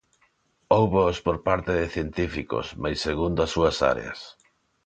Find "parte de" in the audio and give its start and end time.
1.47-1.87